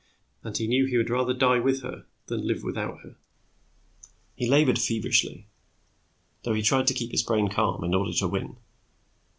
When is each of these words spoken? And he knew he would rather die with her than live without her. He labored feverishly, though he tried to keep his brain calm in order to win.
And 0.43 0.57
he 0.57 0.65
knew 0.65 0.87
he 0.87 0.97
would 0.97 1.11
rather 1.11 1.31
die 1.31 1.59
with 1.59 1.83
her 1.83 2.07
than 2.25 2.47
live 2.47 2.63
without 2.63 3.01
her. 3.01 3.17
He 4.35 4.49
labored 4.49 4.79
feverishly, 4.79 5.45
though 6.41 6.55
he 6.55 6.63
tried 6.63 6.87
to 6.87 6.95
keep 6.95 7.11
his 7.11 7.21
brain 7.21 7.49
calm 7.49 7.83
in 7.83 7.93
order 7.93 8.13
to 8.13 8.27
win. 8.27 8.57